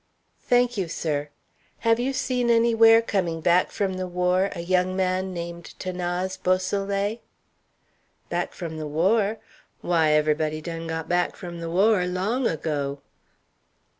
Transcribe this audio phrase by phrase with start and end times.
[0.41, 1.29] "Thank you, sir.
[1.81, 7.19] Have you seen anywhere, coming back from the war, a young man named 'Thanase Beausoleil?"
[8.27, 9.37] "Back from the war!
[9.81, 13.03] Why, everybody done got back from the war long ago."